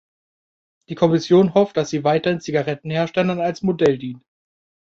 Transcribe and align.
Die 0.89 0.95
Kommission 0.95 1.53
hofft, 1.53 1.77
dass 1.77 1.91
sie 1.91 2.03
weiteren 2.03 2.41
Zigarettenherstellern 2.41 3.39
als 3.39 3.61
Modell 3.61 3.99
dient. 3.99 4.23